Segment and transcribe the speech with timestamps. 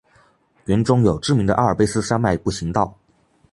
[0.65, 2.97] 园中有知名的阿尔卑斯山脉步行道。